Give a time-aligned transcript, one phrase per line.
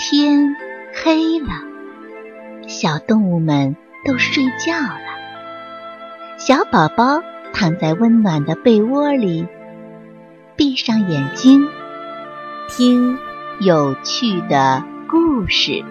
[0.00, 0.54] 天
[0.94, 1.48] 黑了，
[2.68, 3.74] 小动物们
[4.06, 6.38] 都睡觉了。
[6.38, 7.20] 小宝宝
[7.52, 9.44] 躺在温暖的被窝里，
[10.54, 11.66] 闭上眼睛，
[12.68, 13.18] 听
[13.58, 15.84] 有趣的故事。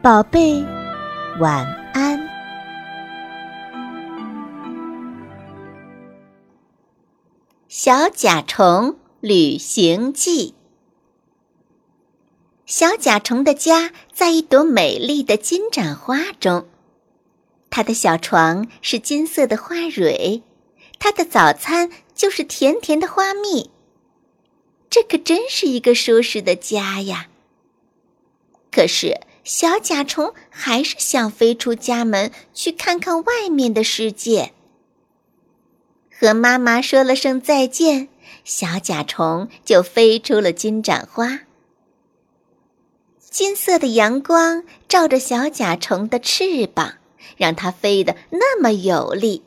[0.00, 0.64] 宝贝，
[1.38, 2.18] 晚安。
[7.68, 10.54] 小甲虫旅行记。
[12.66, 16.66] 小甲虫的家在一朵美丽的金盏花中，
[17.70, 20.42] 它的小床是金色的花蕊，
[20.98, 23.70] 它的早餐就是甜甜的花蜜。
[24.90, 27.28] 这可真是一个舒适的家呀！
[28.72, 34.52] 可是小甲虫还是想飞出家门去看看外面的世界。
[36.10, 38.08] 和妈妈说了声再见，
[38.42, 41.45] 小甲虫就飞出了金盏花。
[43.36, 46.94] 金色的阳光照着小甲虫的翅膀，
[47.36, 49.42] 让它飞得那么有力。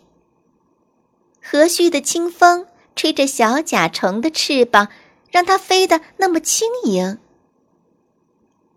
[1.41, 4.89] 和煦的清风吹着小甲虫的翅膀，
[5.31, 7.17] 让它飞得那么轻盈。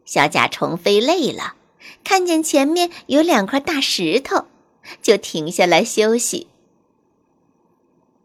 [0.06, 1.56] 小甲虫飞累了，
[2.02, 4.46] 看见前面有两块大石头，
[5.02, 6.46] 就停下来休息。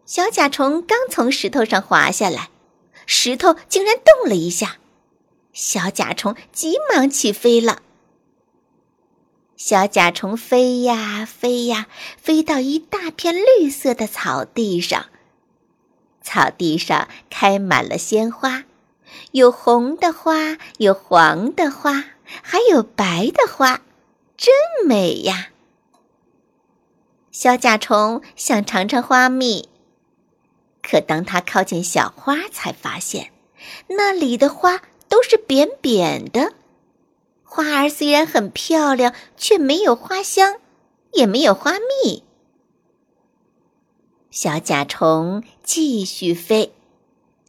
[0.05, 2.49] 小甲虫刚从石头上滑下来，
[3.05, 4.77] 石头竟然动了一下。
[5.57, 7.81] 小甲虫急忙起飞了。
[9.55, 15.07] 小甲虫飞呀飞呀，飞到一大片绿色的草地上。
[16.21, 18.65] 草地上开满了鲜花，
[19.31, 22.03] 有红的花，有黄的花，
[22.43, 23.81] 还有白的花，
[24.37, 24.53] 真
[24.85, 25.49] 美呀！
[27.31, 29.67] 小甲虫想尝尝花蜜，
[30.83, 33.31] 可当它靠近小花，才发现
[33.87, 34.83] 那里的花。
[35.09, 36.53] 都是扁扁的，
[37.43, 40.59] 花儿虽然很漂亮，却没有花香，
[41.13, 42.23] 也没有花蜜。
[44.29, 46.73] 小甲虫继续飞，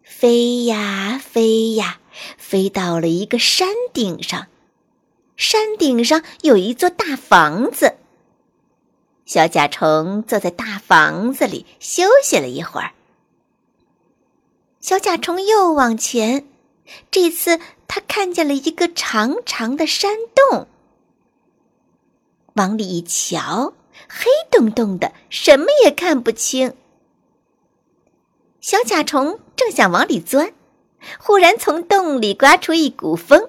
[0.02, 2.00] 飞呀飞呀，
[2.38, 4.46] 飞到了一个山顶上。
[5.36, 7.96] 山顶上有一座大房子。
[9.24, 12.92] 小甲虫坐在大房子里休息了一会儿。
[14.80, 16.46] 小甲虫又往前。
[17.10, 20.66] 这次他看见了一个长长的山洞，
[22.54, 23.74] 往里一瞧，
[24.08, 26.74] 黑洞洞的，什么也看不清。
[28.60, 30.52] 小甲虫正想往里钻，
[31.18, 33.48] 忽然从洞里刮出一股风，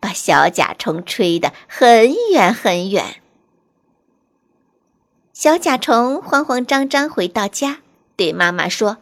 [0.00, 3.22] 把小甲虫吹得很远很远。
[5.32, 7.78] 小甲虫慌慌张张回到家，
[8.16, 8.98] 对妈妈说。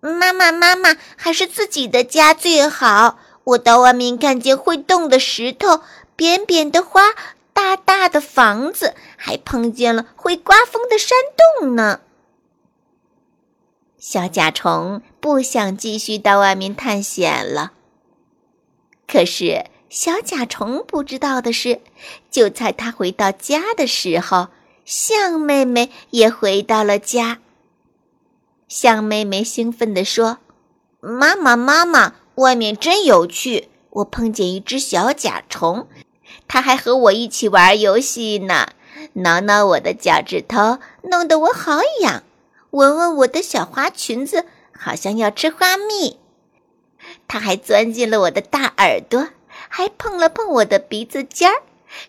[0.00, 3.18] 妈妈，妈妈，还是自己的家最好。
[3.44, 5.80] 我到外面看见会动的石头、
[6.14, 7.14] 扁扁的花、
[7.52, 11.16] 大大的房子，还碰见了会刮风的山
[11.58, 12.00] 洞呢。
[13.98, 17.72] 小甲虫不想继续到外面探险了。
[19.08, 21.80] 可是小甲虫不知道的是，
[22.30, 24.48] 就在他回到家的时候，
[24.84, 27.38] 象妹妹也回到了家。
[28.68, 30.38] 象妹妹兴奋地说
[31.00, 33.70] ：“妈妈，妈妈，外面真有趣！
[33.88, 35.86] 我碰见一只小甲虫，
[36.46, 38.68] 它还和我一起玩游戏呢，
[39.14, 42.22] 挠挠我的脚趾头，弄得我好痒；
[42.70, 44.44] 闻闻我的小花裙子，
[44.78, 46.18] 好像要吃花蜜。
[47.26, 51.62] 它还钻进了我的大耳朵，还碰了碰我的鼻子尖儿，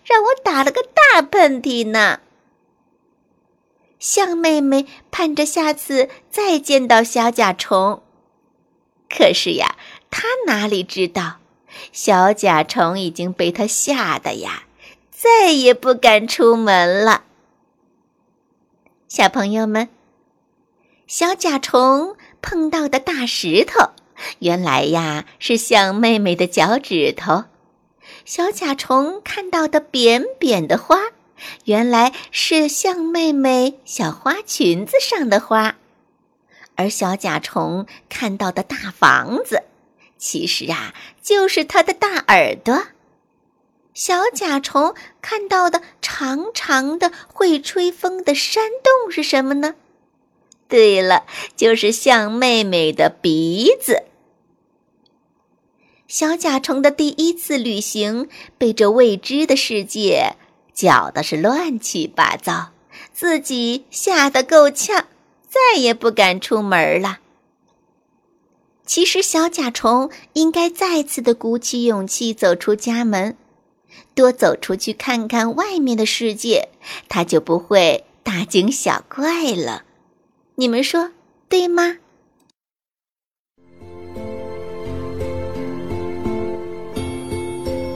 [0.03, 2.19] 让我打了个大喷嚏呢。”
[3.99, 8.01] 象妹妹盼着下次再见到小甲虫，
[9.09, 9.75] 可是呀，
[10.09, 11.39] 她哪里知道，
[11.91, 14.63] 小甲虫已经被她吓得呀，
[15.11, 17.23] 再也不敢出门了。
[19.09, 19.89] 小朋友们，
[21.05, 23.89] 小甲虫碰到的大石头，
[24.39, 27.45] 原来呀是象妹妹的脚趾头；
[28.23, 30.97] 小甲虫看到的扁扁的花。
[31.65, 35.77] 原来是象妹妹小花裙子上的花，
[36.75, 39.63] 而小甲虫看到的大房子，
[40.17, 42.83] 其实啊就是它的大耳朵。
[43.93, 49.75] 小甲虫看到的长长的会吹风的山洞是什么呢？
[50.69, 51.25] 对了，
[51.55, 54.03] 就是象妹妹的鼻子。
[56.07, 60.35] 小甲虫的第一次旅行被这未知的世界。
[60.79, 62.69] 搅的是乱七八糟，
[63.11, 65.07] 自己吓得够呛，
[65.49, 67.19] 再也不敢出门了。
[68.85, 73.35] 其实小甲虫应该再次的鼓起勇气走出家门，
[74.15, 76.69] 多走出去看看外面的世界，
[77.09, 79.83] 它就不会大惊小怪了。
[80.55, 81.11] 你们说
[81.49, 81.97] 对吗？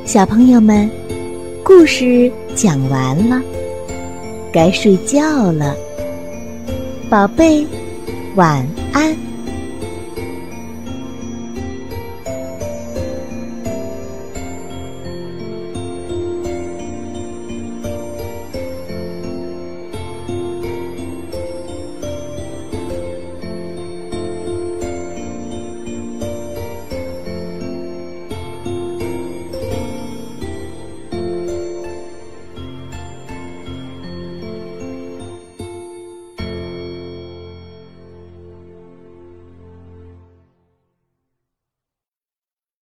[0.06, 0.92] 小朋友们，
[1.64, 3.42] 故事讲完了，
[4.52, 5.76] 该睡觉了，
[7.10, 7.66] 宝贝，
[8.36, 9.33] 晚安。